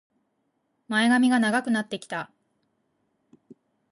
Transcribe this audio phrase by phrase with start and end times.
[0.87, 2.31] 前髪が長くなってきた